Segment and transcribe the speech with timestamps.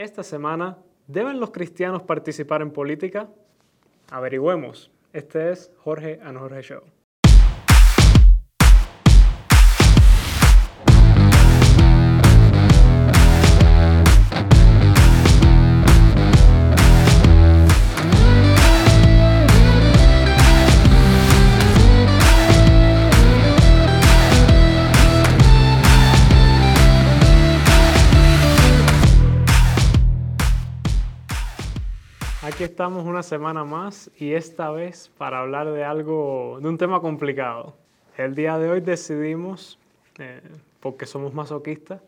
[0.00, 0.78] Esta semana,
[1.08, 3.28] ¿deben los cristianos participar en política?
[4.10, 4.90] Averigüemos.
[5.12, 6.80] Este es Jorge and Jorge Show.
[32.60, 37.00] Aquí estamos una semana más y esta vez para hablar de algo, de un tema
[37.00, 37.74] complicado.
[38.18, 39.78] El día de hoy decidimos,
[40.18, 40.42] eh,
[40.78, 42.02] porque somos masoquistas,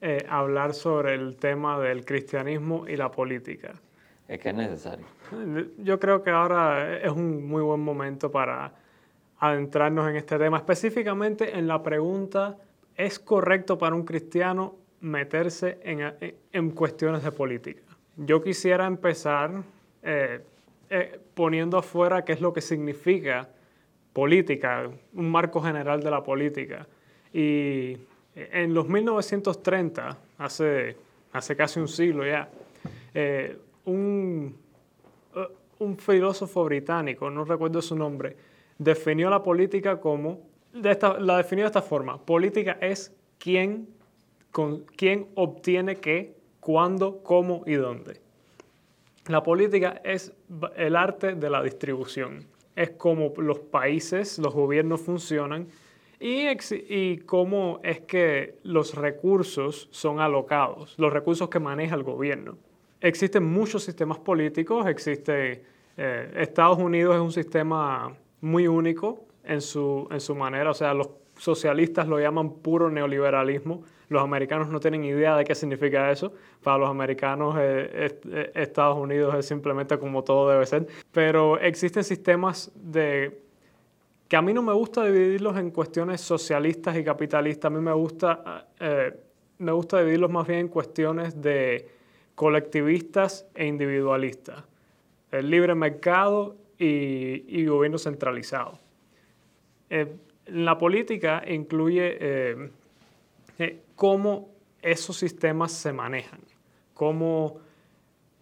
[0.00, 3.72] eh, hablar sobre el tema del cristianismo y la política.
[4.28, 5.04] Es que es necesario.
[5.78, 8.74] Yo creo que ahora es un muy buen momento para
[9.40, 12.56] adentrarnos en este tema, específicamente en la pregunta,
[12.94, 17.82] ¿es correcto para un cristiano meterse en, en cuestiones de política?
[18.16, 19.64] Yo quisiera empezar
[20.02, 20.40] eh,
[20.90, 23.48] eh, poniendo afuera qué es lo que significa
[24.12, 26.86] política, un marco general de la política.
[27.32, 27.96] Y
[28.34, 30.96] en los 1930, hace,
[31.32, 32.48] hace casi un siglo ya,
[33.14, 34.56] eh, un,
[35.78, 38.36] un filósofo británico, no recuerdo su nombre,
[38.78, 40.40] definió la política como,
[40.72, 43.88] la definió de esta forma, política es quién,
[44.50, 48.20] con, quién obtiene qué, cuándo, cómo y dónde.
[49.28, 50.32] La política es
[50.76, 52.46] el arte de la distribución.
[52.74, 55.68] Es como los países, los gobiernos funcionan
[56.18, 56.46] y,
[56.88, 62.56] y, cómo es que los recursos son alocados, los recursos que maneja el gobierno.
[63.00, 65.62] Existen muchos sistemas políticos, existe
[65.96, 70.94] eh, Estados Unidos es un sistema muy único en su, en su manera, o sea,
[70.94, 76.32] los socialistas lo llaman puro neoliberalismo, los americanos no tienen idea de qué significa eso.
[76.62, 80.86] Para los americanos eh, eh, Estados Unidos es simplemente como todo debe ser.
[81.12, 83.42] Pero existen sistemas de
[84.26, 87.70] que a mí no me gusta dividirlos en cuestiones socialistas y capitalistas.
[87.70, 89.14] A mí me gusta, eh,
[89.58, 91.88] me gusta dividirlos más bien en cuestiones de
[92.34, 94.64] colectivistas e individualistas.
[95.30, 98.78] El libre mercado y, gobierno centralizado.
[100.46, 102.70] la política incluye
[103.94, 104.50] cómo
[104.82, 106.40] esos sistemas se manejan,
[106.94, 107.58] cómo,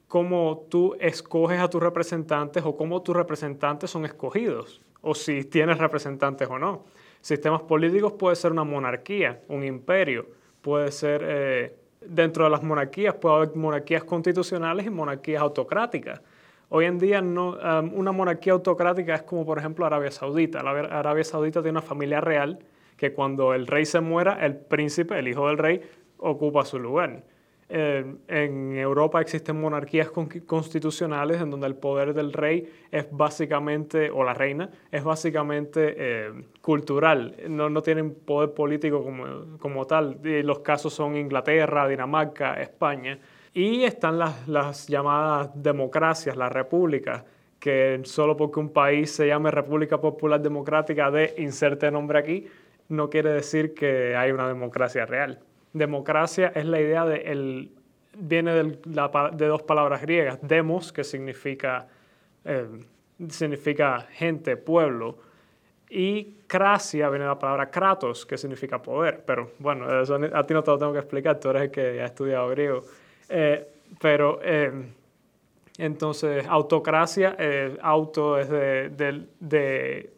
[0.09, 5.79] cómo tú escoges a tus representantes o cómo tus representantes son escogidos, o si tienes
[5.79, 6.85] representantes o no.
[7.21, 10.27] Sistemas políticos puede ser una monarquía, un imperio,
[10.63, 16.21] puede ser, eh, dentro de las monarquías puede haber monarquías constitucionales y monarquías autocráticas.
[16.69, 20.61] Hoy en día um, una monarquía autocrática es como por ejemplo Arabia Saudita.
[20.61, 22.59] Arabia Saudita tiene una familia real
[22.97, 25.81] que cuando el rey se muera, el príncipe, el hijo del rey,
[26.19, 27.23] ocupa su lugar.
[27.69, 30.11] en Europa existen monarquías
[30.47, 36.33] constitucionales en donde el poder del rey es básicamente, o la reina, es básicamente eh,
[36.61, 40.21] cultural, no, no, tienen poder político como, como tal.
[40.23, 43.19] Los casos son Inglaterra, Dinamarca, España.
[43.53, 47.25] Y están las, las llamadas democracias, las repúblicas,
[47.59, 52.47] que solo porque un país se llame República Popular Democrática de inserte nombre aquí,
[52.89, 55.41] no quiere decir que hay una democracia real.
[55.73, 57.71] Democracia es la idea de, el,
[58.17, 61.87] viene de, dos palabras griegas, demos, que significa,
[62.45, 62.67] eh,
[63.29, 65.19] significa gente, pueblo,
[65.89, 69.23] y cracia viene de la palabra kratos, que significa poder.
[69.27, 72.07] Pero bueno, a ti no te lo tengo que explicar, tú eres el que ha
[72.07, 72.83] estudiado griego.
[73.29, 73.69] Eh,
[74.01, 74.73] pero eh,
[75.79, 77.37] entonces, autocracia,
[77.83, 80.11] auto es de, de, de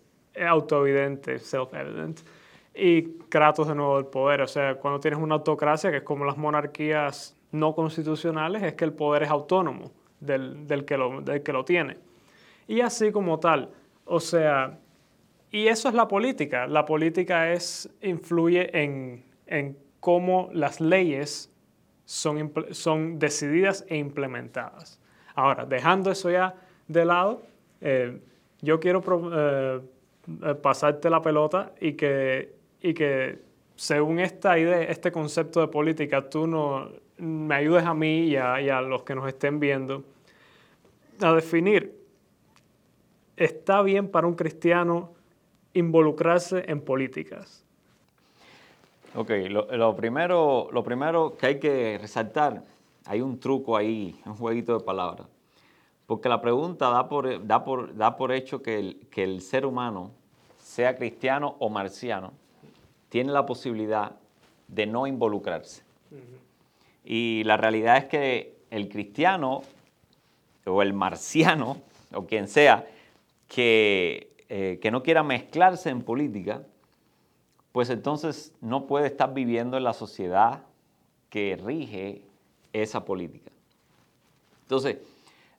[0.46, 2.20] autoevidente, self-evident
[2.78, 4.40] y Kratos de nuevo el poder.
[4.42, 8.84] O sea, cuando tienes una autocracia, que es como las monarquías no constitucionales, es que
[8.84, 9.90] el poder es autónomo
[10.20, 11.96] del, del, que, lo, del que lo tiene.
[12.66, 13.70] Y así como tal.
[14.04, 14.78] O sea,
[15.50, 16.66] y eso es la política.
[16.66, 21.52] La política es, influye en, en cómo las leyes
[22.04, 25.00] son, son decididas e implementadas.
[25.34, 26.54] Ahora, dejando eso ya
[26.86, 27.42] de lado,
[27.80, 28.20] eh,
[28.60, 29.02] yo quiero
[29.32, 29.80] eh,
[30.60, 33.40] pasarte la pelota y que y que
[33.76, 36.88] según esta idea, este concepto de política, tú no,
[37.18, 40.04] me ayudes a mí y a, los que nos estén viendo
[41.20, 41.96] a definir,
[43.36, 45.12] ¿está bien para un cristiano
[45.74, 47.64] involucrarse en políticas?
[49.14, 52.64] Ok, lo, primero, lo primero que hay que resaltar,
[53.06, 55.26] hay un truco ahí, un jueguito de palabras,
[56.06, 59.66] porque la pregunta da por, da por, da por hecho que el, que el ser
[59.66, 60.12] humano,
[60.58, 62.32] sea cristiano o marciano,
[63.08, 64.16] tiene la posibilidad
[64.68, 65.82] de no involucrarse.
[67.04, 69.62] Y la realidad es que el cristiano
[70.66, 71.78] o el marciano
[72.14, 72.86] o quien sea
[73.46, 76.62] que, eh, que no quiera mezclarse en política,
[77.72, 80.62] pues entonces no puede estar viviendo en la sociedad
[81.30, 82.22] que rige
[82.72, 83.50] esa política.
[84.62, 84.98] Entonces,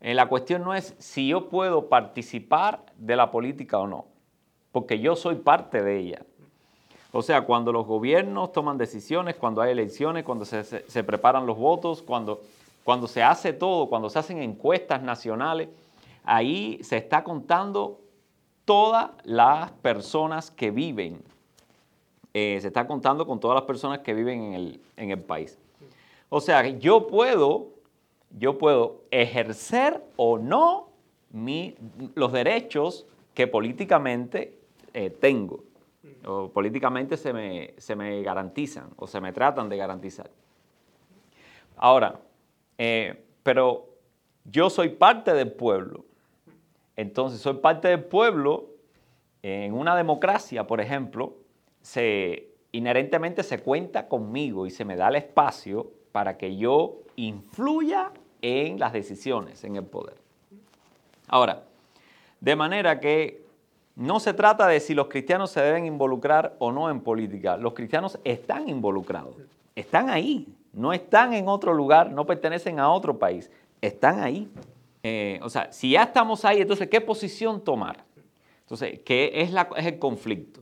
[0.02, 4.06] eh, la cuestión no es si yo puedo participar de la política o no,
[4.72, 6.26] porque yo soy parte de ella.
[7.12, 12.04] O sea, cuando los gobiernos toman decisiones, cuando hay elecciones, cuando se, preparan los votos,
[12.04, 12.42] cuando,
[12.84, 15.70] cuando se hace todo, cuando se hacen encuestas nacionales,
[16.24, 18.00] ahí se está contando
[18.64, 21.24] todas las personas que viven.
[22.36, 25.58] Eh, se está contando con todas las personas que viven en el, en el país.
[26.30, 27.70] O sea, yo puedo,
[28.38, 30.90] yo puedo ejercer o no
[32.14, 34.60] los derechos que políticamente
[34.94, 35.64] eh, tengo
[36.26, 40.30] o políticamente se me, se me, garantizan o se me tratan de garantizar.
[41.76, 42.20] Ahora,
[42.78, 43.90] eh, pero
[44.46, 46.06] yo soy parte del pueblo.
[46.96, 48.68] Entonces, soy parte del pueblo.
[49.42, 51.36] En una democracia, por ejemplo,
[51.82, 58.12] se, inherentemente se cuenta conmigo y se me da el espacio para que yo influya
[58.42, 60.16] en las decisiones, en el poder.
[61.28, 61.64] Ahora,
[62.40, 63.44] de manera que
[64.00, 67.58] no se trata de si los cristianos se deben involucrar o no en política.
[67.58, 69.36] Los cristianos están involucrados,
[69.76, 73.52] están ahí, no están en otro lugar, no pertenecen a otro país,
[73.82, 74.50] están ahí.
[75.04, 78.06] Eh, o sea, si ya estamos ahí, entonces, ¿qué posición tomar?
[78.62, 80.62] Entonces, ¿qué es, la, es el conflicto?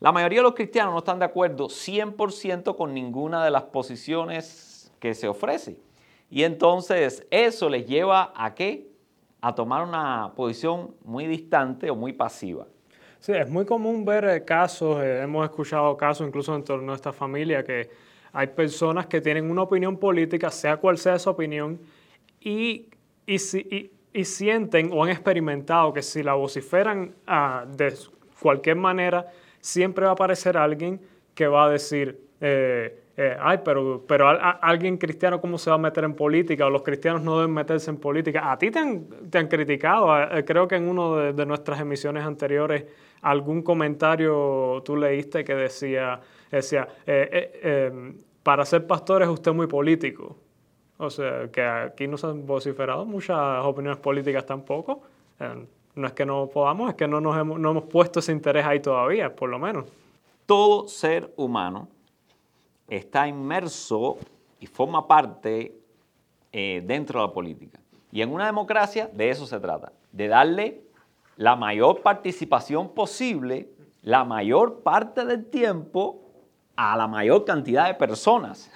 [0.00, 4.90] La mayoría de los cristianos no están de acuerdo 100% con ninguna de las posiciones
[4.98, 5.76] que se ofrece.
[6.30, 8.90] Y entonces eso les lleva a qué?
[9.42, 12.66] A tomar una posición muy distante o muy pasiva.
[13.20, 16.94] Sí, es muy común ver eh, casos, eh, hemos escuchado casos incluso en torno a
[16.94, 17.90] esta familia, que
[18.32, 21.80] hay personas que tienen una opinión política, sea cual sea esa opinión,
[22.40, 22.86] y,
[23.26, 23.38] y,
[24.24, 27.94] sienten o han experimentado que si la vociferan ah, de
[28.40, 29.26] cualquier manera,
[29.60, 31.00] siempre va a aparecer alguien
[31.34, 35.78] que va a decir, eh, eh, ay, pero, pero alguien cristiano, ¿cómo se va a
[35.78, 36.66] meter en política?
[36.66, 38.52] O los cristianos no deben meterse en política.
[38.52, 40.16] A ti te han, te han criticado.
[40.36, 42.84] Eh, creo que en una de, nuestras emisiones anteriores,
[43.22, 46.20] algún comentario tú leíste que decía,
[46.50, 50.36] decía em, para ser pastor es usted muy político.
[50.98, 55.02] O sea, que aquí no se han vociferado muchas opiniones políticas tampoco.
[55.94, 58.66] no es que no podamos, es que no nos hemos, no hemos puesto ese interés
[58.66, 59.86] ahí todavía, por lo menos.
[60.46, 61.88] Todo ser humano
[62.88, 64.18] está inmerso
[64.60, 65.74] y forma parte
[66.52, 67.78] eh, dentro de la política.
[68.10, 70.80] Y en una democracia de eso se trata, de darle
[71.38, 73.70] la mayor participación posible,
[74.02, 76.20] la mayor parte del tiempo
[76.74, 78.68] a la mayor cantidad de personas.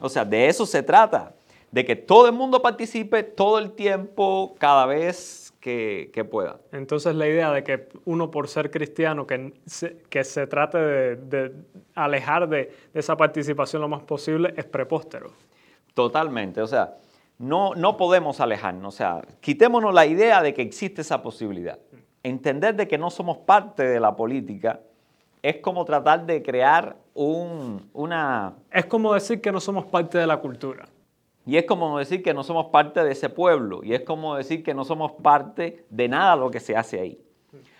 [0.00, 1.32] O sea, de eso se trata,
[1.70, 6.58] de que todo el mundo participe todo el tiempo, cada vez que, pueda.
[6.72, 11.54] Entonces la idea de que uno por ser cristiano, que se, que se trate de,
[11.94, 15.30] alejar de, esa participación lo más posible, es prepóstero.
[15.94, 16.96] Totalmente, o sea,
[17.40, 21.78] no, no podemos alejarnos, o sea, quitémonos la idea de que existe esa posibilidad.
[22.22, 24.80] Entender de que no somos parte de la política
[25.40, 28.56] es como tratar de crear un, una...
[28.70, 30.86] Es como decir que no somos parte de la cultura.
[31.46, 33.80] Y es como decir que no somos parte de ese pueblo.
[33.82, 37.18] Y es como decir que no somos parte de nada lo que se hace ahí.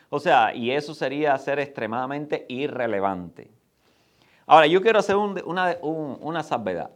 [0.09, 3.51] O sea, y eso sería ser extremadamente irrelevante.
[4.47, 6.93] Ahora, yo quiero hacer una, una salvedad.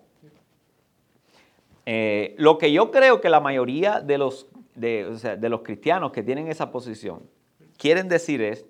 [1.87, 6.49] Eh, lo que yo creo que la mayoría de los, de, los cristianos que tienen
[6.49, 7.29] esa posición
[7.77, 8.65] quieren decir es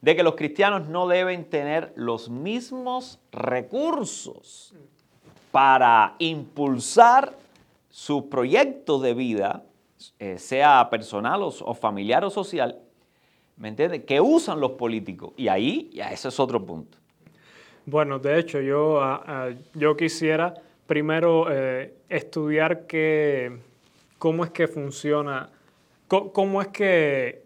[0.00, 4.74] de que los cristianos no deben tener los mismos recursos
[5.52, 7.36] para impulsar
[7.88, 9.64] su proyecto de vida,
[10.18, 12.80] eh, sea personal o, familiar o social,
[13.56, 14.04] ¿me entiendes?
[14.04, 15.34] Que usan los políticos.
[15.36, 16.98] Y ahí ya ese es otro punto.
[17.86, 20.54] Bueno, de hecho, yo, ah, ah, yo quisiera
[20.92, 22.84] primero eh, estudiar
[24.18, 25.48] cómo es que funciona,
[26.06, 27.44] cómo, es que,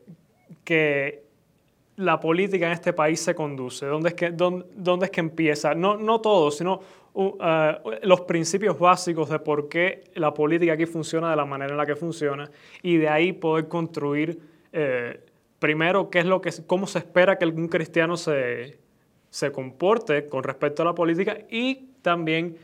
[0.65, 1.23] que
[1.95, 5.97] la política en este país se conduce, dónde es que, dónde, es que empieza, no,
[5.97, 6.81] no todo, sino
[7.15, 7.31] uh,
[8.03, 11.87] los principios básicos de por qué la política aquí funciona de la manera en la
[11.87, 12.51] que funciona
[12.83, 14.41] y de ahí poder construir
[14.73, 15.21] eh,
[15.61, 18.77] primero qué es lo que, cómo se espera que algún cristiano se,
[19.31, 22.57] se comporte con respecto a la política y también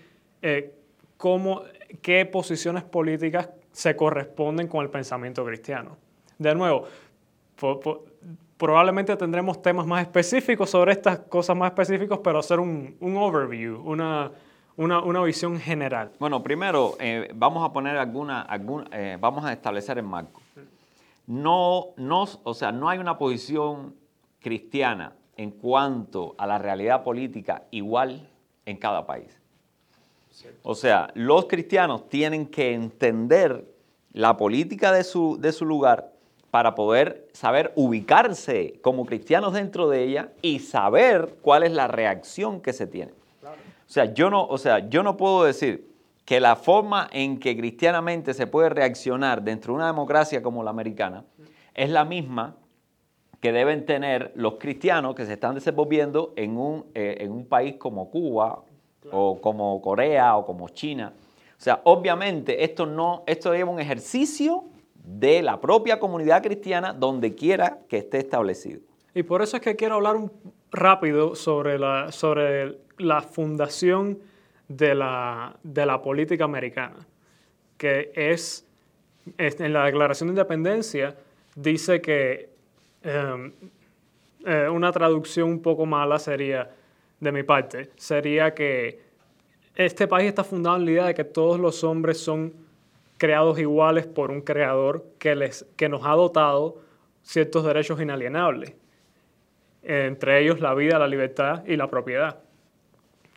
[0.43, 0.75] eh,
[1.17, 1.63] cómo,
[2.03, 5.97] qué posiciones políticas se corresponden con el pensamiento cristiano.
[6.39, 6.85] De nuevo,
[8.57, 13.81] probablemente tendremos temas más específicos sobre estas cosas más específicas, pero hacer un, un overview,
[13.83, 14.31] una,
[14.77, 16.13] una, una visión general.
[16.19, 18.47] Bueno, primero eh, vamos a poner alguna,
[18.93, 20.41] eh, vamos a establecer el marco.
[21.27, 23.95] No, no, o sea, no hay una posición
[24.41, 28.29] cristiana en cuanto a la realidad política igual
[28.67, 29.42] en cada país.
[30.63, 33.65] O sea, los cristianos tienen que entender
[34.13, 36.13] la política de su, de su lugar
[36.51, 42.61] para poder saber ubicarse como cristianos dentro de ella y saber cuál es la reacción
[42.61, 43.13] que se tiene.
[43.43, 45.91] O sea, yo no, o sea, yo no puedo decir
[46.25, 50.71] que la forma en que cristianamente se puede reaccionar dentro de una democracia como la
[50.71, 51.25] americana
[51.75, 52.57] es la misma
[53.41, 57.75] que deben tener los cristianos que se están desenvolviendo en un, eh, en un país
[57.77, 58.63] como Cuba
[59.11, 61.13] o como Corea o como China.
[61.59, 67.35] O sea, obviamente esto no, esto lleva un ejercicio de la propia comunidad cristiana donde
[67.35, 68.81] quiera que esté establecido.
[69.15, 70.31] Y por eso es que quiero hablar un,
[70.73, 74.19] rápido sobre la, sobre la fundación
[74.69, 77.07] de la, de la política americana,
[77.77, 78.67] que es,
[79.37, 81.15] en la Declaración de Independencia,
[81.55, 82.49] dice que
[83.03, 83.53] em,
[84.47, 86.71] eh, una traducción un poco mala sería,
[87.23, 89.01] de mi parte, sería que
[89.77, 92.53] este país está fundado en la idea de que todos los hombres son
[93.17, 96.81] creados iguales por un creador que, les, que nos ha dotado
[97.23, 98.75] ciertos derechos inalienables,
[99.85, 102.41] entre ellos la vida, la libertad y la propiedad,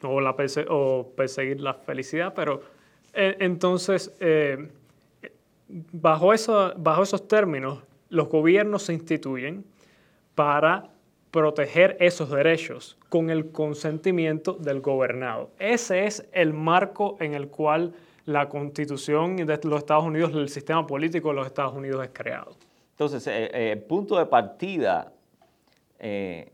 [0.01, 0.36] o, la
[0.70, 2.63] o perseguir la felicidad, pero
[3.13, 4.68] eh, entonces, eh,
[5.70, 9.63] bajo, eso, bajo esos términos, los gobiernos se instituyen
[10.34, 10.89] para
[11.36, 15.50] proteger esos derechos con el consentimiento del gobernado.
[15.60, 20.88] Ese es el marco en el cual la constitución de los Estados Unidos, el sistema
[20.88, 22.56] político de los Estados Unidos es creado.
[22.92, 25.12] Entonces, eh, eh, el punto de partida,
[26.00, 26.54] eh,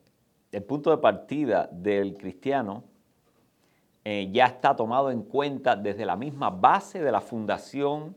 [0.51, 2.83] el punto de partida del cristiano
[4.03, 8.15] ya está tomado en cuenta desde la misma base de la fundación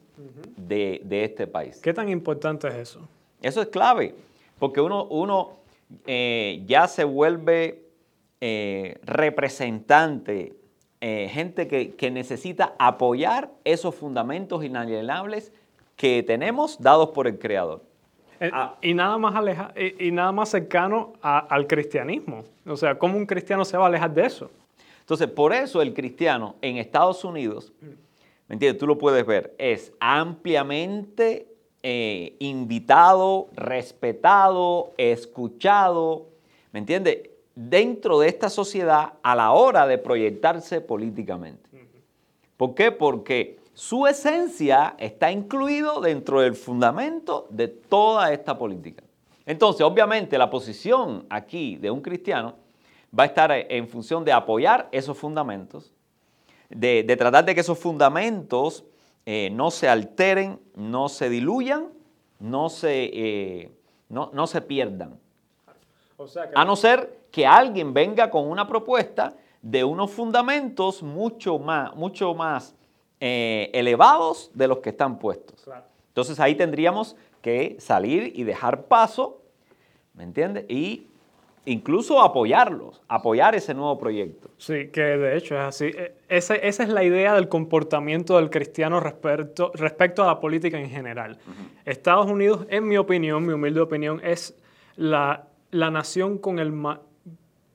[0.57, 1.79] de, este país.
[1.83, 3.01] ¿Qué tan importante es eso?
[3.43, 4.15] Eso es clave,
[4.59, 5.64] porque uno, uno
[6.07, 7.85] ya se vuelve
[9.03, 10.55] representante
[11.07, 15.53] eh, gente que, necesita apoyar esos fundamentos inalienables
[15.97, 17.83] que tenemos dados por el Creador.
[18.41, 18.79] Eh, ah.
[18.81, 22.45] y, nada más aleja, y, nada más cercano al cristianismo.
[22.65, 24.51] O sea, ¿cómo un cristiano se va a alejar de eso?
[25.01, 27.75] Entonces, por eso el cristiano en Estados Unidos,
[28.49, 28.81] ¿me entiendes?
[28.81, 31.54] Tú lo puedes ver, es ampliamente
[31.85, 36.27] eh, invitado, respetado, escuchado,
[36.73, 37.31] ¿me entiendes?
[37.55, 41.71] dentro de esta sociedad a la hora de proyectarse políticamente.
[42.57, 42.93] ¿Por qué?
[42.93, 49.03] Porque su esencia está incluido dentro del fundamento de toda esta política.
[49.47, 52.55] Entonces, obviamente, la posición aquí de un cristiano
[53.17, 55.93] va a estar en función de apoyar esos fundamentos,
[56.71, 58.85] de, tratar de que esos fundamentos
[59.27, 61.89] eh, no se alteren, no se diluyan,
[62.39, 63.71] no se, eh,
[64.09, 65.19] no se pierdan
[66.55, 72.35] a no ser que alguien venga con una propuesta de unos fundamentos mucho más, mucho
[72.35, 72.75] más
[73.21, 75.69] eh, elevados de los que están puestos.
[76.09, 79.43] Entonces ahí tendríamos que salir y dejar paso,
[80.13, 80.65] ¿me entiendes?
[80.69, 81.09] Y
[81.67, 84.51] incluso apoyarlos, apoyar ese nuevo proyecto.
[84.59, 85.87] Sí, que de hecho es así.
[85.87, 90.91] E, esa, es la idea del comportamiento del cristiano respecto, respecto a la política en
[90.91, 91.39] general.
[91.85, 94.55] Estados Unidos, en mi opinión, mi humilde opinión, es
[94.97, 96.73] la la nación con el,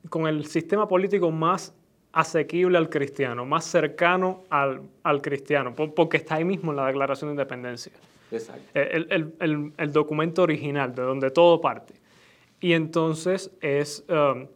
[0.08, 1.74] con el sistema político más
[2.12, 7.32] asequible al cristiano, más cercano al, cristiano, porque está ahí mismo en la Declaración de
[7.34, 7.92] Independencia.
[8.32, 8.62] Exacto.
[8.72, 11.92] El, documento original, de donde todo parte.
[12.60, 14.46] Y entonces es, um,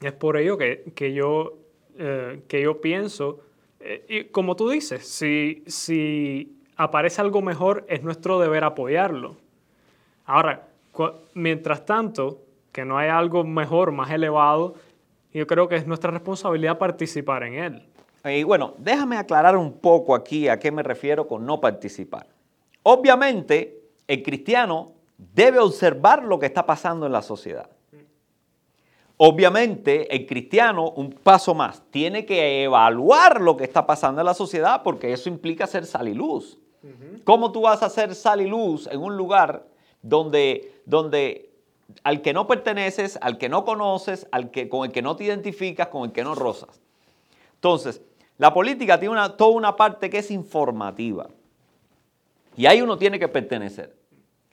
[0.00, 1.58] es por ello que, yo,
[1.98, 3.40] eh, que yo pienso,
[3.80, 9.36] eh, y como tú dices, si, si aparece algo mejor, es nuestro deber apoyarlo.
[10.24, 10.68] Ahora,
[11.34, 12.40] mientras tanto,
[12.72, 14.74] que no hay algo mejor, más elevado,
[15.32, 17.82] yo creo que es nuestra responsabilidad participar en él.
[18.24, 22.26] Y bueno, déjame aclarar un poco aquí a qué me refiero con no participar.
[22.82, 24.92] Obviamente, el cristiano
[25.34, 27.68] debe observar lo que está pasando en la sociedad.
[29.16, 34.34] Obviamente, el cristiano, un paso más, tiene que evaluar lo que está pasando en la
[34.34, 36.58] sociedad porque eso implica ser sal y luz.
[37.22, 39.64] ¿Cómo tú vas a hacer sal y luz en un lugar
[40.02, 41.52] donde, donde
[42.02, 45.24] al que no perteneces, al que no conoces, al que, con el que no te
[45.24, 46.80] identificas, con el que no rozas.
[47.54, 48.02] Entonces,
[48.38, 51.28] la política tiene una, toda una parte que es informativa.
[52.56, 54.01] Y ahí uno tiene que pertenecer.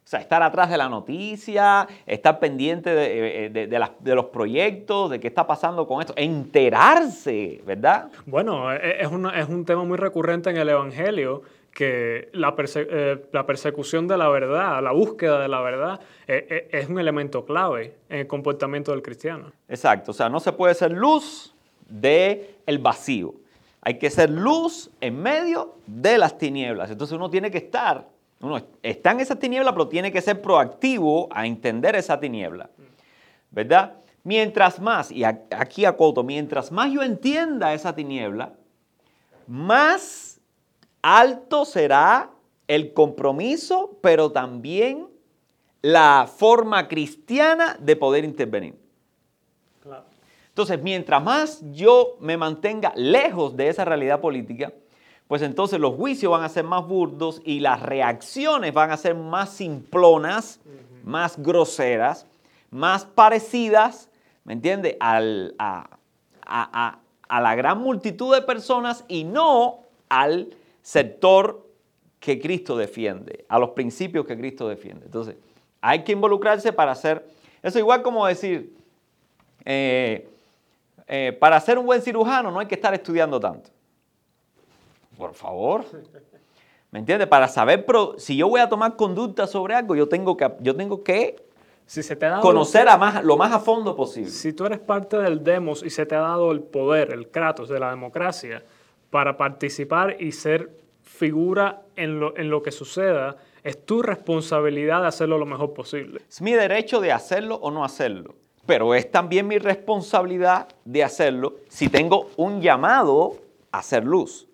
[0.09, 5.27] Sea, estar atrás de la noticia, estar pendiente de, eh, de, los proyectos, de qué
[5.27, 8.09] está pasando con esto, enterarse, ¿verdad?
[8.25, 13.23] Bueno, e, e, es, es un tema muy recurrente en el Evangelio que la, eh,
[13.31, 18.21] la, persecución de la verdad, la búsqueda de la verdad, es un elemento clave en
[18.21, 19.51] el comportamiento del cristiano.
[19.67, 21.53] Exacto, o sea, no se puede ser luz
[21.87, 23.35] del el vacío.
[23.81, 26.89] Hay que ser luz en medio de las tinieblas.
[26.89, 28.07] Entonces uno tiene que estar
[28.41, 32.69] uno está en esa tiniebla, pero tiene que ser proactivo a entender esa tiniebla.
[33.51, 33.97] ¿Verdad?
[34.23, 38.53] Mientras más, y aquí acoto, mientras más yo entienda esa tiniebla,
[39.47, 40.39] más
[41.01, 42.29] alto será
[42.67, 45.07] el compromiso, pero también
[45.81, 48.75] la forma cristiana de poder intervenir.
[50.49, 54.73] Entonces, mientras más yo me mantenga lejos de esa realidad política,
[55.29, 59.13] pues entonces los juicios van a ser más burdos y las reacciones van a ser
[59.13, 60.59] más simplonas,
[61.03, 62.25] más groseras,
[62.71, 64.09] más parecidas,
[64.43, 64.97] ¿me entiende?
[64.99, 65.87] a,
[67.29, 70.49] la gran multitud de personas y no al
[70.81, 71.63] sector
[72.19, 75.05] que Cristo defiende, a los principios que Cristo defiende.
[75.05, 75.35] Entonces,
[75.79, 77.23] hay que involucrarse para hacer,
[77.61, 78.75] eso igual como decir,
[79.63, 80.27] eh,
[81.07, 83.69] eh, para ser un buen cirujano no hay que estar estudiando tanto
[85.19, 85.85] por favor.
[86.91, 87.27] ¿Me entiendes?
[87.27, 87.85] Para saber
[88.17, 91.35] si yo voy a tomar conducta sobre algo, yo tengo que, yo tengo que
[91.85, 94.31] si se te ha conocer a más, lo más a fondo posible.
[94.31, 97.67] Si tú eres parte del demos y se te ha dado el poder, el kratos
[97.67, 98.63] de la democracia,
[99.09, 100.69] para participar y ser
[101.03, 106.21] figura en lo, en lo que suceda, es tu responsabilidad de hacerlo lo mejor posible.
[106.29, 108.35] Es mi derecho de hacerlo o no hacerlo,
[108.65, 113.35] pero es también mi responsabilidad de hacerlo si tengo un llamado
[113.71, 114.47] a hacer luz.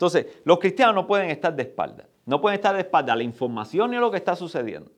[0.00, 2.06] Entonces, los cristianos no pueden estar de espalda.
[2.24, 4.90] No pueden estar de espalda a la información ni a lo que está sucediendo.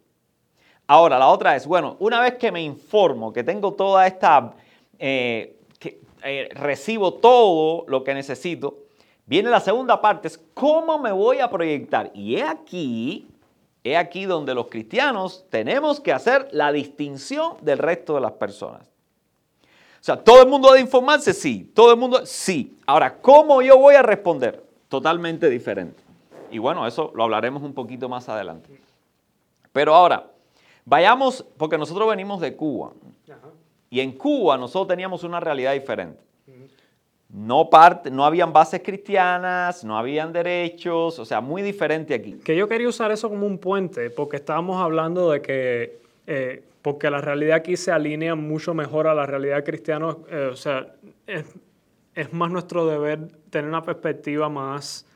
[0.87, 4.55] Ahora, la otra es, bueno, una vez que me informo, que tengo toda esta,
[5.01, 8.79] eh, que eh, recibo todo lo que necesito,
[9.27, 12.13] viene la segunda parte, es cómo me voy a proyectar.
[12.15, 13.27] Y es aquí,
[13.83, 18.83] es aquí donde los cristianos tenemos que hacer la distinción del resto de las personas.
[20.01, 21.73] O sea, todo el mundo debe informarse, sí.
[21.75, 22.77] Todo el mundo, sí.
[22.87, 24.62] Ahora, ¿cómo yo voy a responder?
[24.93, 25.99] Totalmente diferente.
[26.51, 28.69] Y bueno, eso lo hablaremos un poquito más adelante.
[29.73, 30.27] Pero ahora,
[30.85, 32.91] vayamos, porque nosotros venimos de Cuba.
[33.89, 36.21] Y en Cuba nosotros teníamos una realidad diferente.
[37.31, 42.35] No, parte, no habían bases cristianas, no habían derechos, o sea, muy diferente aquí.
[42.45, 47.09] Que yo quería usar eso como un puente, porque estábamos hablando de que, eh, porque
[47.09, 50.87] la realidad aquí se alinea mucho mejor a la realidad cristiana, eh, o sea,
[51.27, 51.47] es,
[52.15, 55.07] es más nuestro deber tener una perspectiva más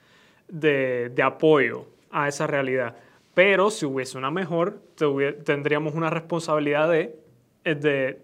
[0.48, 2.96] de, apoyo a esa realidad.
[3.34, 4.80] Pero si hubiese una mejor,
[5.44, 7.18] tendríamos una responsabilidad de,
[7.64, 8.22] de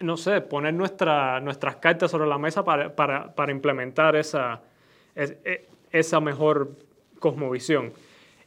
[0.00, 4.62] no sé, poner nuestra, nuestras cartas sobre la mesa para, implementar esa,
[5.14, 6.70] e, esa mejor
[7.18, 7.92] cosmovisión.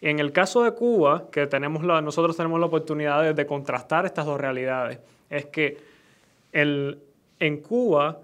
[0.02, 4.06] En el caso de Cuba, que tenemos la, nosotros tenemos la oportunidad de, de, contrastar
[4.06, 5.78] estas dos realidades, es que
[6.52, 7.00] el,
[7.40, 8.20] en Cuba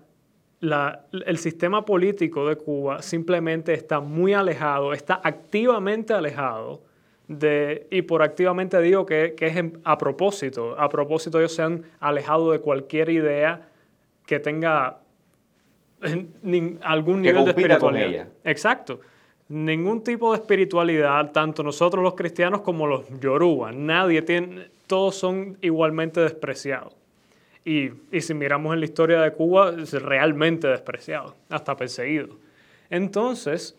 [0.62, 6.82] el sistema político de Cuba simplemente está muy alejado, está activamente alejado
[7.28, 12.52] de, y por activamente digo que, es a propósito, a propósito ellos se han alejado
[12.52, 13.69] de cualquier idea
[14.28, 15.00] que tenga
[16.84, 18.28] algún nivel de espiritualidad.
[18.43, 19.00] Exacto.
[19.50, 25.58] Ningún tipo de espiritualidad, tanto nosotros los cristianos como los yoruba, nadie tiene, todos son
[25.62, 27.01] igualmente despreciados.
[27.63, 32.38] Y, si miramos en la historia de Cuba, es realmente despreciado, hasta perseguido.
[32.89, 33.78] Entonces,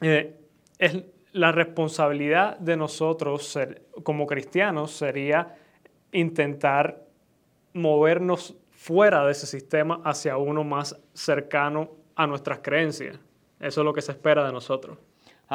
[0.00, 0.34] eh,
[0.78, 3.58] es la responsabilidad de nosotros
[4.02, 5.56] como cristianos sería
[6.12, 7.02] intentar
[7.72, 13.18] movernos fuera de ese sistema hacia uno más cercano a nuestras creencias.
[13.58, 14.98] Eso es lo que se espera de nosotros.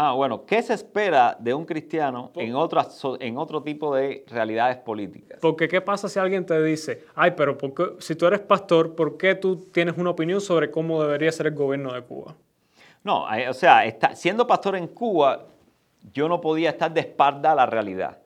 [0.01, 4.77] Ah, bueno, ¿qué se espera de un cristiano en, otras, en otro tipo de realidades
[4.77, 5.39] políticas?
[5.41, 7.57] Porque ¿qué pasa si alguien te dice, ay, pero
[7.99, 11.53] si tú eres pastor, ¿por qué tú tienes una opinión sobre cómo debería ser el
[11.53, 12.33] gobierno de Cuba?
[13.03, 13.83] No, o sea,
[14.15, 15.47] siendo pastor en Cuba,
[16.13, 18.19] yo no podía estar de espalda a la realidad.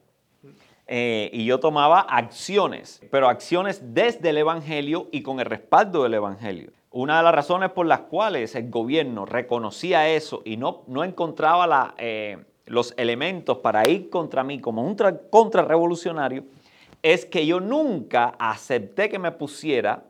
[0.86, 6.14] Eh, y yo tomaba acciones, pero acciones desde el Evangelio y con el respaldo del
[6.14, 6.70] Evangelio.
[6.94, 11.96] Una de las razones por las cuales el gobierno reconocía eso y no, no encontraba
[11.98, 14.96] eh, los elementos para ir contra mí como un
[15.32, 16.44] contrarrevolucionario
[17.02, 20.06] es que yo nunca acepté que me pusiera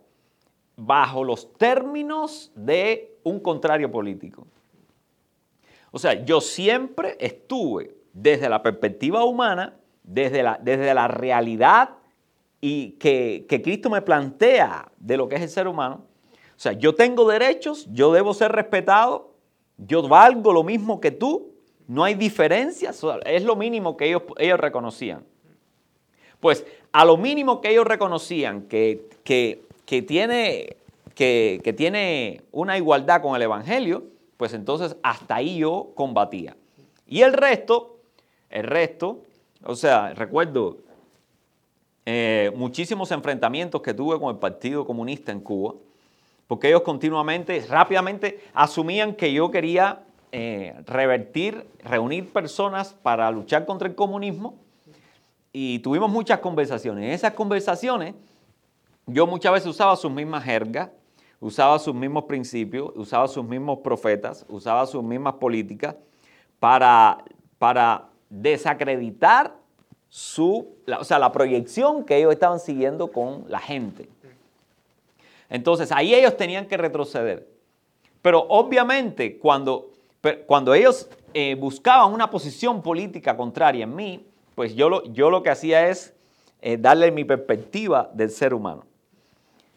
[0.75, 4.45] bajo los términos de un contrario político.
[5.91, 11.91] O sea, yo siempre estuve desde la perspectiva humana desde la, desde la realidad
[12.59, 16.11] y que, que Cristo me plantea de lo que es el ser humano.
[16.63, 19.31] O sea, yo tengo derechos, yo debo ser respetado,
[19.77, 21.51] yo valgo lo mismo que tú,
[21.89, 25.25] no hay diferencias, es lo mínimo que ellos, ellos reconocían.
[26.39, 30.77] Pues a lo mínimo que ellos reconocían que, que, tiene,
[31.15, 34.05] que, que tiene una igualdad con el Evangelio,
[34.37, 36.55] pues entonces hasta ahí yo combatía.
[37.05, 37.97] Y el resto,
[38.49, 39.19] el resto,
[39.65, 40.77] o sea, recuerdo
[42.05, 45.73] eh, muchísimos enfrentamientos que tuve con el Partido Comunista en Cuba,
[46.53, 53.87] porque ellos continuamente, rápidamente asumían que yo quería eh, revertir, reunir personas para luchar contra
[53.87, 54.59] el comunismo
[55.51, 57.05] y tuvimos muchas conversaciones.
[57.05, 58.13] En esas conversaciones
[59.07, 60.91] yo muchas veces usaba sus mismas jergas,
[61.39, 65.95] usaba sus mismos principios, usaba sus mismos profetas, usaba sus mismas políticas
[66.59, 67.17] para,
[67.57, 69.55] para desacreditar
[70.07, 70.67] su,
[70.99, 74.07] o sea, la proyección que ellos estaban siguiendo con la gente.
[75.49, 77.47] Entonces ahí ellos tenían que retroceder.
[78.21, 79.91] Pero obviamente cuando,
[80.45, 84.25] cuando ellos eh, buscaban una posición política contraria en mí,
[84.55, 86.13] pues yo lo, yo lo que hacía es
[86.61, 88.85] eh, darle mi perspectiva del ser humano.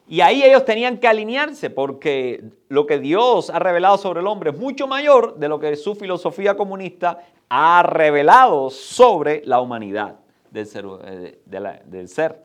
[0.09, 4.51] Y ahí ellos tenían que alinearse porque lo que Dios ha revelado sobre el hombre
[4.51, 10.17] es mucho mayor de lo que su filosofía comunista ha revelado sobre la humanidad
[10.51, 10.85] del ser.
[11.05, 12.41] Eh, del ser.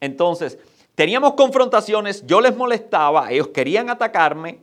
[0.00, 0.58] Entonces,
[0.94, 4.60] teníamos confrontaciones, yo les molestaba, ellos querían atacarme,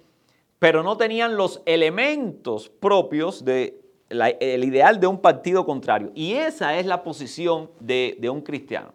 [0.60, 3.74] pero no tenían los elementos propios del
[4.10, 6.12] ideal de un partido contrario.
[6.14, 8.94] Y esa es la posición de un cristiano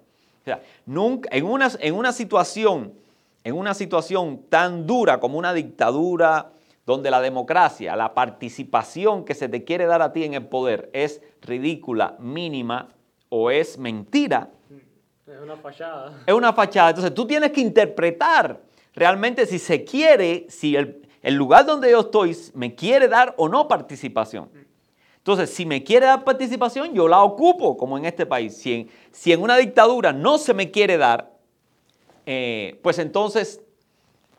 [0.85, 2.92] nunca, en, una, en una situación,
[3.44, 6.53] en una situación tan dura como una dictadura,
[6.85, 10.88] donde la democracia, la participación que se te quiere dar a ti en el poder
[10.92, 12.90] es ridícula, mínima
[13.29, 14.51] o es mentira.
[15.26, 16.22] Es una fachada.
[16.26, 16.90] Es una fachada.
[16.90, 18.60] Entonces tú tienes que interpretar
[18.94, 23.48] realmente si se quiere, si el, el lugar donde yo estoy me quiere dar o
[23.48, 24.48] no participación.
[25.26, 28.56] Entonces, si me quiere dar participación, yo la ocupo, como en este país.
[28.56, 31.32] Si en, una dictadura no se me quiere dar,
[32.26, 33.60] eh, pues entonces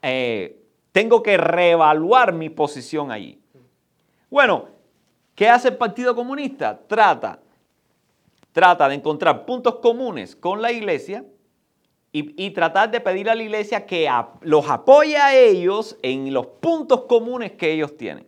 [0.01, 0.61] eh,
[0.93, 3.37] tengo que reevaluar mi posición allí.
[4.29, 4.69] Bueno,
[5.35, 6.79] ¿qué hace el Partido Comunista?
[6.87, 7.37] Trata,
[8.51, 11.25] trata de encontrar puntos comunes con la iglesia
[12.11, 14.09] y, tratar de pedir a la iglesia que
[14.41, 18.25] los apoye a ellos en los puntos comunes que ellos tienen.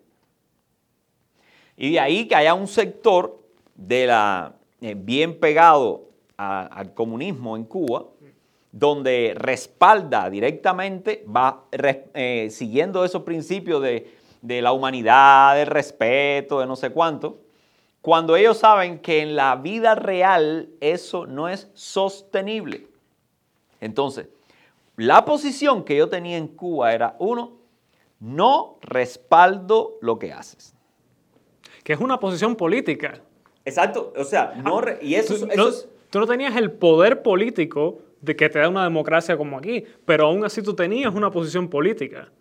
[1.76, 3.42] Y de ahí que haya un sector
[3.74, 8.06] de la, eh, bien pegado al comunismo en Cuba,
[8.72, 16.68] donde respalda directamente, va eh, siguiendo esos principios de, de la humanidad, del respeto, de
[16.68, 17.40] no sé cuánto,
[18.02, 22.88] cuando ellos saben que en la vida real eso no es sostenible.
[23.82, 24.28] Entonces,
[24.96, 27.58] la posición que yo tenía en Cuba era, uno,
[28.20, 30.76] no respaldo lo que haces
[31.90, 33.20] que es una posición política.
[33.66, 35.70] Exacto, o sea, no, y eso, tú, no,
[36.12, 40.28] tú no tenías el poder político de que te da una democracia como aquí, pero
[40.28, 42.32] aún así tú tenías una posición política.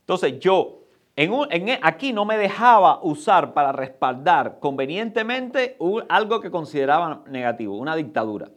[0.00, 0.80] Entonces yo,
[1.18, 5.76] en, en aquí no me dejaba usar para respaldar convenientemente
[6.08, 8.48] algo que consideraba negativo, una dictadura.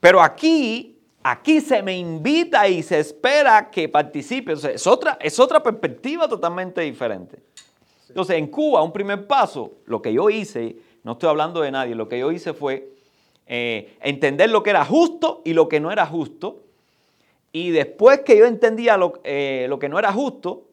[0.00, 4.54] Pero aquí, aquí se me invita y se espera que participe.
[4.54, 7.38] Es, otra, es otra perspectiva totalmente diferente.
[8.08, 11.94] Entonces, en Cuba, un primer paso, lo que yo hice, no estoy hablando de nadie,
[11.94, 12.94] lo que yo hice fue
[13.46, 16.62] eh, entender lo que era justo y lo que no era justo.
[17.52, 20.69] Y después que yo entendía lo, eh, lo que no era justo,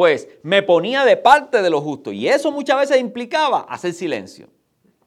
[0.00, 2.10] pues me ponía de parte de lo justo.
[2.10, 4.48] Y eso muchas veces implicaba hacer silencio,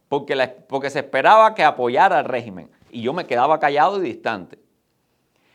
[0.08, 0.36] porque,
[0.70, 2.70] porque se esperaba que apoyara al régimen.
[2.92, 4.60] Y yo me quedaba callado y distante.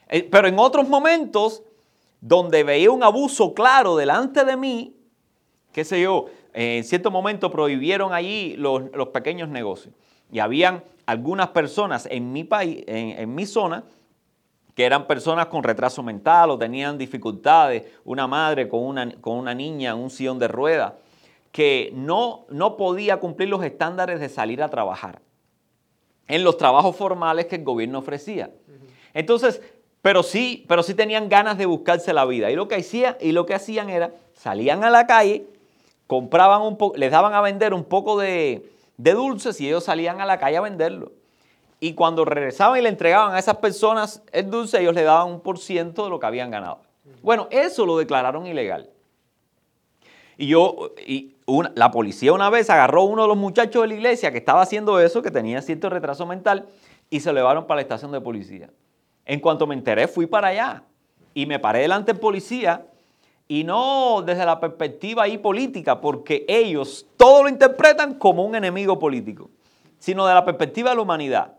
[0.08, 1.62] Eh, pero en otros momentos,
[2.20, 4.96] donde veía un abuso claro delante de mí,
[5.70, 9.94] qué sé yo, en cierto momento prohibieron allí los, pequeños negocios.
[10.32, 13.84] Y habían algunas personas en mi país, en, mi zona,
[14.78, 19.52] que eran personas con retraso mental o tenían dificultades, una madre con una, con una
[19.52, 20.92] niña en un sillón de ruedas,
[21.50, 25.20] que no, no podía cumplir los estándares de salir a trabajar
[26.28, 28.52] en los trabajos formales que el gobierno ofrecía.
[29.14, 29.60] Entonces,
[30.00, 32.48] pero sí, pero sí tenían ganas de buscarse la vida.
[32.48, 35.44] Y lo que, hacía, y lo que hacían era, salían a la calle
[36.06, 40.24] compraban un poco, les daban a vender un poco de, dulces y ellos salían a
[40.24, 41.10] la calle a venderlo.
[41.80, 45.40] Y cuando regresaban y le entregaban a esas personas el dulce, ellos le daban un
[45.40, 46.80] por ciento de lo que habían ganado.
[47.22, 48.90] Bueno, eso lo declararon ilegal.
[50.36, 50.92] Y yo,
[51.74, 54.62] la policía una vez agarró a uno de los muchachos de la iglesia que estaba
[54.62, 56.66] haciendo eso, que tenía cierto retraso mental,
[57.10, 58.70] y se lo llevaron para la estación de policía.
[59.24, 60.84] En cuanto me enteré, fui para allá
[61.34, 62.86] y me paré delante del policía
[63.48, 68.98] y no desde la perspectiva ahí política, porque ellos todo lo interpretan como un enemigo
[68.98, 69.50] político,
[69.98, 71.57] sino de la perspectiva de la humanidad.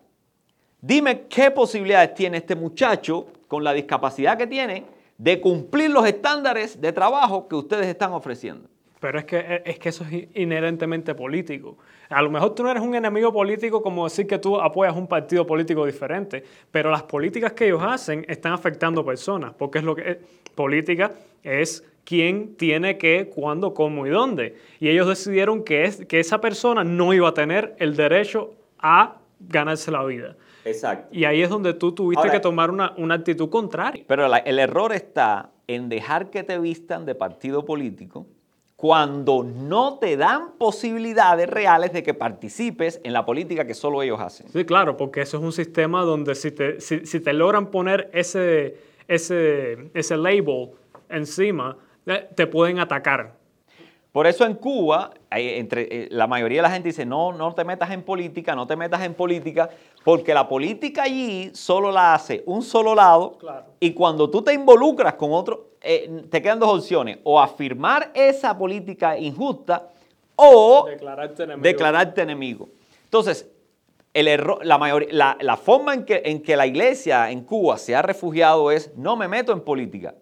[0.82, 4.86] Dime qué posibilidades tiene este muchacho con la discapacidad que tiene
[5.18, 8.70] de cumplir los estándares de trabajo que ustedes están ofreciendo.
[9.02, 11.78] Pero es que, es que eso es inherentemente político.
[12.10, 15.08] A lo mejor tú no eres un enemigo político como decir que tú apoyas un
[15.08, 19.96] partido político diferente, pero las políticas que ellos hacen están afectando personas, porque es lo
[19.96, 20.20] que
[20.56, 21.12] política
[21.44, 24.58] es quién tiene qué, cuándo, cómo y dónde.
[24.80, 29.18] Y ellos decidieron que, es, que esa persona no iba a tener el derecho a
[29.40, 30.36] ganarse la vida.
[30.70, 31.08] Exacto.
[31.12, 34.04] Y ahí es donde tú tuviste que tomar una, actitud contraria.
[34.08, 38.26] Pero el error está en dejar que te vistan de partido político
[38.80, 44.22] cuando no te dan posibilidades reales de que participes en la política que solo ellos
[44.22, 44.48] hacen.
[44.48, 48.78] Sí, claro, porque eso es un sistema donde si te, si, te logran poner ese,
[49.10, 50.70] ese, ese label
[51.10, 53.39] encima, eh, te pueden atacar.
[54.12, 57.64] Por eso en Cuba, entre, eh, la mayoría de la gente dice, no, no te
[57.64, 59.70] metas en política, no te metas en política,
[60.04, 63.38] porque la política allí solo la hace un solo lado
[63.80, 68.58] y cuando tú te involucras con otro, eh, te quedan dos opciones, o afirmar esa
[68.58, 69.90] política injusta
[70.36, 70.88] o
[71.62, 72.68] declararte enemigo.
[73.04, 73.48] Entonces,
[74.14, 77.96] el error, la, mayoría, la, forma en que, en que la iglesia en Cuba se
[77.96, 80.16] ha refugiado es no me meto en política.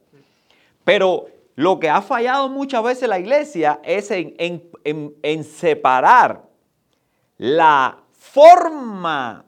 [0.84, 6.48] Pero lo que ha fallado muchas veces la iglesia es en, separar
[7.38, 9.46] la forma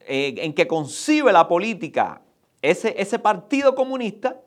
[0.00, 2.22] eh, en que concibe la política
[2.62, 4.40] ese, ese partido comunista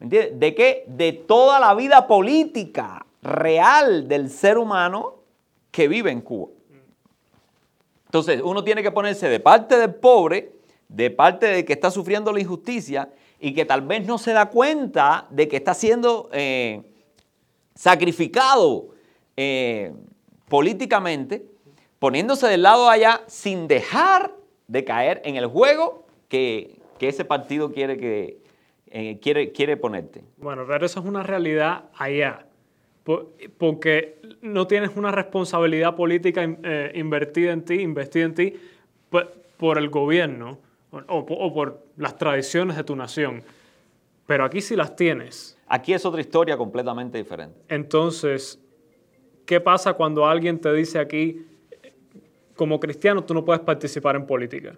[0.00, 0.84] ¿De qué?
[0.86, 5.16] De toda la vida política real del ser humano
[5.70, 6.48] que vive en Cuba.
[8.06, 10.54] Entonces, uno tiene que ponerse de parte del pobre,
[10.88, 14.50] de parte del que está sufriendo la injusticia y que tal vez no se da
[14.50, 16.82] cuenta de que está siendo eh,
[17.74, 18.88] sacrificado
[19.36, 19.92] eh,
[20.48, 21.46] políticamente,
[21.98, 24.32] poniéndose del lado allá sin dejar
[24.68, 28.38] de caer en el juego que ese partido quiere que,
[28.88, 30.22] eh, quiere, quiere ponerte.
[30.36, 32.46] Bueno, pero eso es una realidad allá,
[33.56, 36.44] porque no tienes una responsabilidad política
[36.94, 38.54] invertida en ti, investida en ti
[39.56, 40.58] por el gobierno
[40.92, 43.42] o, por las tradiciones de tu nación.
[44.26, 45.58] Pero aquí sí las tienes.
[45.66, 47.60] Aquí es otra historia completamente diferente.
[47.68, 48.60] Entonces,
[49.46, 51.46] ¿qué pasa cuando alguien te dice aquí,
[52.56, 54.76] como cristiano, tú no puedes participar en política?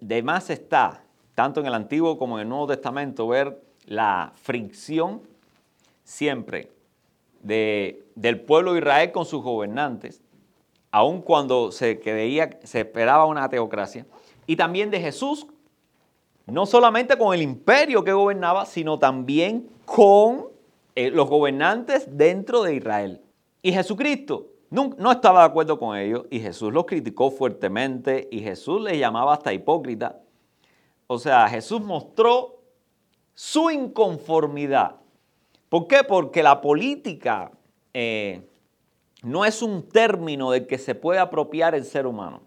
[0.00, 1.04] De más está
[1.34, 5.22] tanto en el Antiguo como en el Nuevo Testamento, ver la fricción
[6.02, 6.70] siempre
[7.42, 10.22] del pueblo de Israel con sus gobernantes,
[10.90, 12.00] aun cuando se,
[12.64, 14.06] se esperaba una teocracia,
[14.46, 15.46] y también de Jesús,
[16.46, 20.46] no solamente con el imperio que gobernaba, sino también con
[20.94, 23.20] eh, los gobernantes dentro de Israel.
[23.62, 28.80] Y Jesucristo no, estaba de acuerdo con ellos, y Jesús los criticó fuertemente, y Jesús
[28.82, 30.20] les llamaba hasta hipócrita,
[31.06, 32.60] o sea, Jesús mostró
[33.34, 34.96] su inconformidad.
[35.68, 36.02] ¿Por qué?
[36.02, 37.52] Porque la política
[37.94, 38.48] eh,
[39.22, 42.42] no es un término del que se puede apropiar el ser humano.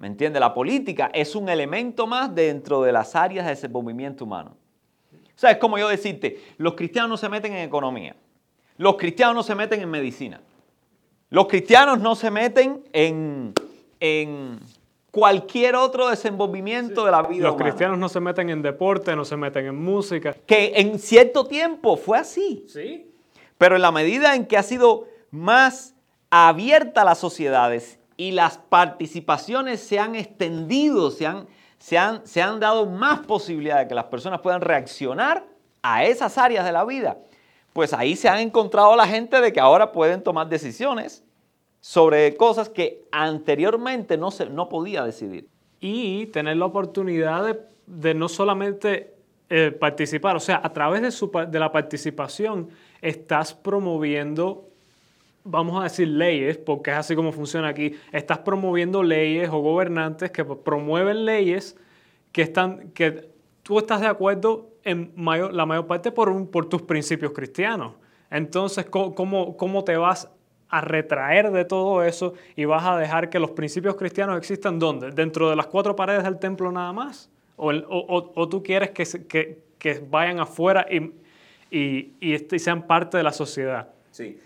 [0.00, 0.40] ¿Me entiende?
[0.40, 4.56] La política es un elemento más dentro de las áreas de ese movimiento humano.
[5.12, 8.16] O sea, es como yo decirte, los cristianos no se meten en economía,
[8.78, 10.40] los cristianos no se meten en medicina,
[11.28, 13.52] los cristianos no se meten en,
[14.00, 14.60] en
[15.10, 17.48] cualquier otro desenvolvimiento de la vida.
[17.48, 20.34] Los cristianos no se meten en deporte, no se meten en música.
[20.46, 22.64] Que en cierto tiempo fue así.
[22.68, 23.12] Sí.
[23.58, 25.94] Pero en la medida en que ha sido más
[26.30, 31.46] abierta las sociedades y las participaciones se han extendido, se han,
[31.78, 35.46] se han, se han dado más posibilidades de que las personas puedan reaccionar
[35.80, 37.16] a esas áreas de la vida,
[37.72, 41.24] pues ahí se han encontrado la gente de que ahora pueden tomar decisiones
[41.80, 45.48] sobre cosas que anteriormente no, se, no podía decidir.
[45.80, 47.56] Y tener la oportunidad
[47.86, 49.14] de, no solamente
[49.48, 52.68] eh, participar, o sea, a través de, su, de la participación
[53.00, 54.68] estás promoviendo,
[55.44, 60.30] vamos a decir leyes, porque es así como funciona aquí, estás promoviendo leyes o gobernantes
[60.30, 61.76] que promueven leyes
[62.32, 63.28] que, están, que
[63.62, 67.94] tú estás de acuerdo en mayor, la mayor parte por, un, por tus principios cristianos.
[68.30, 70.30] Entonces, ¿cómo, ¿cómo te vas
[70.68, 75.10] a retraer de todo eso y vas a dejar que los principios cristianos existan ¿dónde?
[75.10, 77.28] ¿Dentro de las cuatro paredes del templo nada más?
[77.56, 81.12] ¿O, o, tú quieres que, que, vayan afuera y,
[81.70, 83.88] y, y, sean parte de la sociedad?
[84.10, 84.38] Sí.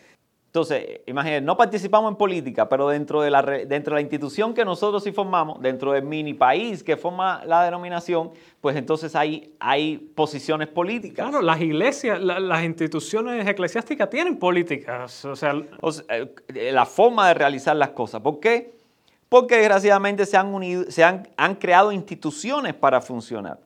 [0.54, 4.64] Entonces, imagínense, no participamos en política, pero dentro de, la, dentro de la institución que
[4.64, 9.98] nosotros sí formamos, dentro del mini país que forma la denominación, pues entonces hay, hay
[9.98, 11.28] posiciones políticas.
[11.28, 15.24] Claro, las iglesias, las instituciones eclesiásticas tienen políticas.
[15.24, 15.60] O sea,
[16.08, 18.20] eh, la forma de realizar las cosas.
[18.20, 18.76] ¿Por qué?
[19.28, 23.58] Porque desgraciadamente se han, unido, se han, han creado instituciones para funcionar.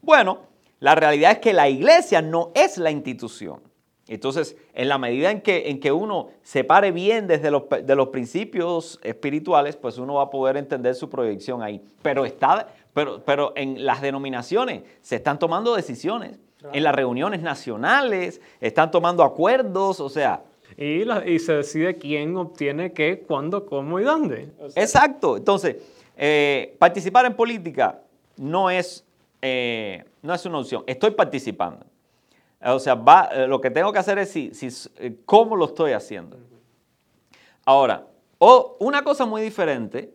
[0.00, 0.38] Bueno,
[0.80, 3.60] la realidad es que la iglesia no es la institución.
[4.08, 7.94] Entonces, en la medida en que, en que uno se pare bien desde los, de
[7.96, 11.82] los principios espirituales, pues uno va a poder entender su proyección ahí.
[12.02, 16.38] Pero, está, pero, pero en las denominaciones se están tomando decisiones.
[16.72, 20.42] En las reuniones nacionales están tomando acuerdos, o sea...
[20.76, 24.50] Y, y se decide quién obtiene qué, cuándo, cómo y dónde.
[24.74, 25.36] Exacto.
[25.36, 25.76] Entonces,
[26.16, 28.00] eh, participar en política
[28.36, 29.04] no es,
[29.40, 30.82] eh, no es una opción.
[30.86, 31.86] Estoy participando.
[32.74, 34.50] O sea, va, eh, lo que tengo que hacer es si,
[34.96, 36.36] eh, cómo lo estoy haciendo.
[37.64, 38.06] Ahora,
[38.38, 40.12] o una cosa muy diferente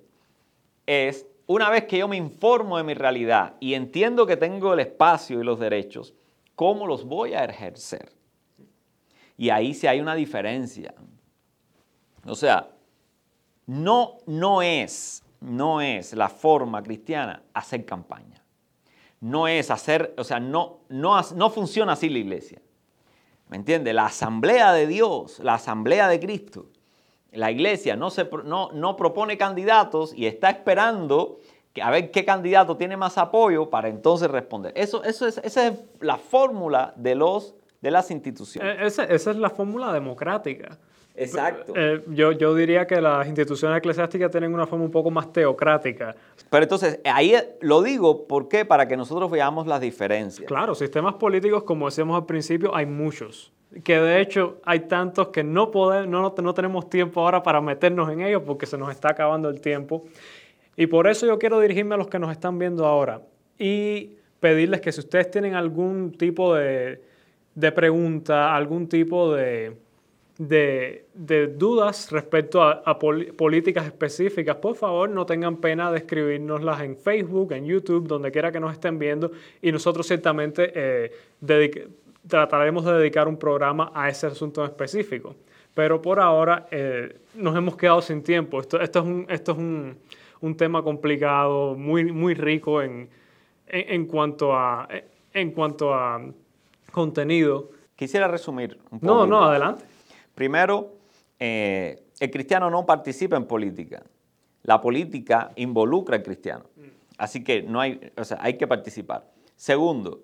[0.86, 4.82] es una vez que yo me informo de mi realidad y entiendo que tengo el
[4.82, 6.14] espacio y los derechos,
[6.56, 8.12] ¿cómo los voy a ejercer?
[9.38, 10.94] Y ahí sí hay una diferencia.
[12.26, 12.70] O sea,
[13.66, 18.41] no, no es, no es la forma cristiana hacer campaña
[19.22, 22.62] no es hacer, o sea, no, no, no funciona así la iglesia.
[23.48, 23.94] ¿Me entiende?
[23.94, 26.68] La asamblea de Dios, la asamblea de Cristo,
[27.32, 31.40] la iglesia no, se, no, no propone candidatos y está esperando
[31.82, 34.74] a ver qué candidato tiene más apoyo para entonces responder.
[34.76, 38.80] Eso, eso es, esa es la fórmula de, los, de las instituciones.
[38.80, 40.78] E, esa, esa es la fórmula democrática.
[41.24, 41.74] Exacto.
[41.76, 46.16] Eh, yo, yo diría que las instituciones eclesiásticas tienen una forma un poco más teocrática.
[46.50, 48.66] Pero entonces, ahí lo digo, ¿por qué?
[48.66, 50.48] Para que nosotros veamos las diferencias.
[50.48, 53.52] Claro, sistemas políticos, como decíamos al principio, hay muchos.
[53.84, 58.12] Que de hecho hay tantos que no, podemos, no, no tenemos tiempo ahora para meternos
[58.12, 60.04] en ellos porque se nos está acabando el tiempo.
[60.76, 63.22] Y por eso yo quiero dirigirme a los que nos están viendo ahora
[63.58, 67.02] y pedirles que si ustedes tienen algún tipo de,
[67.56, 69.78] de pregunta, algún tipo de,
[70.48, 77.52] de, dudas respecto a, políticas específicas, por favor no tengan pena de escribirnoslas en Facebook,
[77.52, 81.12] en YouTube, donde quiera que nos estén viendo y nosotros ciertamente eh,
[82.28, 85.36] trataremos de dedicar un programa a ese asunto en específico.
[85.76, 88.60] Pero por ahora eh, nos hemos quedado sin tiempo.
[88.60, 89.98] Esto, esto es, un, esto es un,
[90.42, 93.10] un, tema complicado, muy, muy rico en,
[93.68, 94.90] en, cuanto a,
[95.34, 96.22] en cuanto a
[96.92, 97.70] contenido.
[97.96, 99.14] Quisiera resumir un poco.
[99.14, 99.91] No, no, adelante.
[100.42, 100.96] Primero,
[101.38, 104.02] eh, el cristiano no participa en política.
[104.64, 106.64] La política involucra al cristiano.
[107.20, 109.30] Así que no hay, o sea, hay que participar.
[109.56, 110.24] Segundo,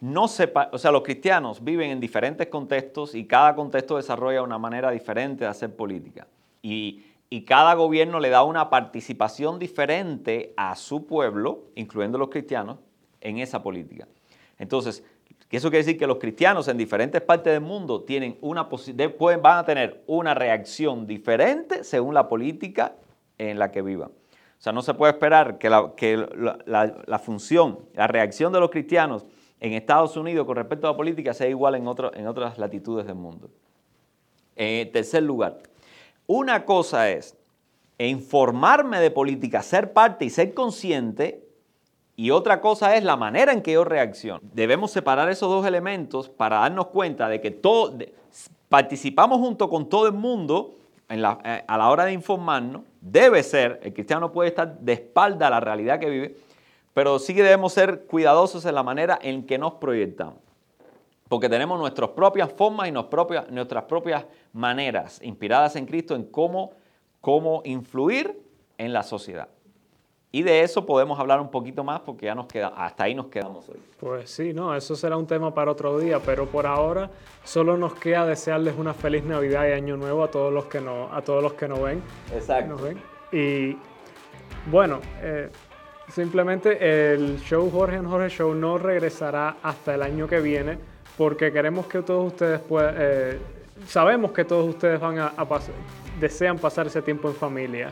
[0.00, 4.56] no sepa, o sea, los cristianos viven en diferentes contextos y cada contexto desarrolla una
[4.56, 6.28] manera diferente de hacer política.
[6.62, 12.78] Y, y cada gobierno le da una participación diferente a su pueblo, incluyendo los cristianos,
[13.20, 14.06] en esa política.
[14.60, 15.02] Entonces,
[15.50, 19.58] eso quiere decir que los cristianos en diferentes partes del mundo tienen una pueden, van
[19.58, 22.96] a tener una reacción diferente según la política
[23.38, 24.10] en la que vivan.
[24.10, 28.70] O sea, no se puede esperar que la, que la, función, la reacción de los
[28.70, 29.24] cristianos
[29.60, 33.14] en Estados Unidos con respecto a la política sea igual en, en otras latitudes del
[33.14, 33.50] mundo.
[34.56, 35.58] En tercer lugar,
[36.26, 37.36] una cosa es
[37.98, 41.45] informarme de política, ser parte y ser consciente
[42.16, 44.40] y otra cosa es la manera en que yo reacciono.
[44.42, 47.60] Debemos separar esos dos elementos para darnos cuenta de que
[48.70, 50.76] participamos junto con todo el mundo
[51.10, 52.82] eh, a la hora de informarnos.
[53.02, 56.36] Debe ser, el cristiano puede estar de espalda a la realidad que vive,
[56.94, 60.38] pero sí que debemos ser cuidadosos en la manera en que nos proyectamos.
[61.28, 64.24] Porque tenemos nuestras propias formas y nuestras propias
[64.54, 66.70] maneras inspiradas en Cristo en cómo,
[67.20, 68.40] cómo influir
[68.78, 69.48] en la sociedad.
[70.36, 73.28] Y de eso podemos hablar un poquito más porque ya nos queda, hasta ahí nos
[73.28, 73.80] quedamos hoy.
[73.98, 77.08] Pues sí, no, eso será un tema para otro día, pero por ahora
[77.42, 81.08] solo nos queda desearles una feliz Navidad y Año Nuevo a todos los que no,
[81.10, 82.02] a todos los que nos ven.
[82.34, 82.76] Exacto.
[83.32, 83.78] Y
[84.70, 85.48] bueno, eh,
[86.10, 90.76] simplemente el show Jorge en Jorge Show no regresará hasta el año que viene
[91.16, 93.38] porque queremos que todos ustedes puedan, eh,
[93.86, 95.46] sabemos que todos ustedes van a, a
[96.20, 97.88] desean pasar ese tiempo en familia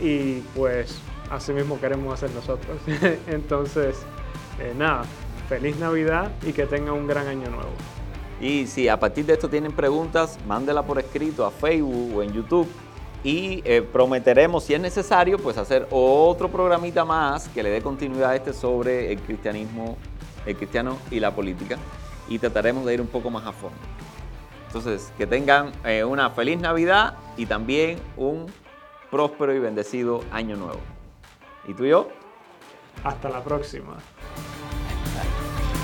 [0.00, 0.98] y pues
[1.32, 2.78] así mismo queremos hacer nosotros.
[3.26, 3.96] Entonces,
[4.60, 5.04] eh, nada,
[5.48, 7.72] feliz Navidad y que tengan un gran año nuevo.
[8.40, 12.32] Y si a partir de esto tienen preguntas, mándela por escrito a Facebook o en
[12.32, 12.68] YouTube
[13.24, 18.30] y eh, prometeremos, si es necesario, pues hacer otro programita más que le dé continuidad
[18.30, 19.96] a este sobre el cristianismo,
[20.44, 21.78] el cristiano y la política
[22.28, 23.76] y trataremos de ir un poco más a fondo.
[24.66, 28.46] Entonces, que tengan eh, una feliz Navidad y también un
[29.10, 30.80] próspero y bendecido año nuevo.
[31.66, 32.08] ¿Y tú y yo?
[33.04, 33.96] Hasta la próxima.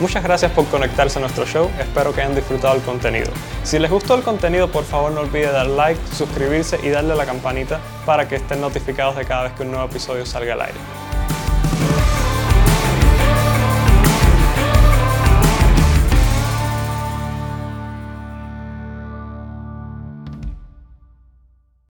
[0.00, 3.30] Muchas gracias por conectarse a nuestro show, espero que hayan disfrutado el contenido.
[3.64, 7.16] Si les gustó el contenido, por favor no olviden dar like, suscribirse y darle a
[7.16, 10.60] la campanita para que estén notificados de cada vez que un nuevo episodio salga al
[10.60, 11.07] aire.